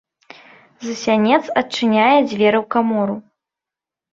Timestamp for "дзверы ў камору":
2.29-3.15